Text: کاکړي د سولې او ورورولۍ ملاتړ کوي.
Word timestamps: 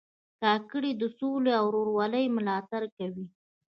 کاکړي 0.41 0.91
د 1.01 1.03
سولې 1.17 1.51
او 1.59 1.65
ورورولۍ 1.69 2.25
ملاتړ 2.37 2.81
کوي. 2.97 3.25